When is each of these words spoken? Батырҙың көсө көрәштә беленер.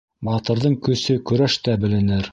Батырҙың 0.29 0.79
көсө 0.87 1.19
көрәштә 1.33 1.81
беленер. 1.87 2.29